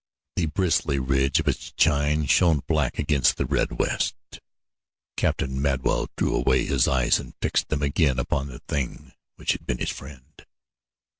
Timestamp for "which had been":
9.35-9.77